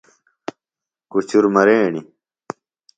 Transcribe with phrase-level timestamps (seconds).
[1.11, 2.03] کُچُر مریݨیۡ۔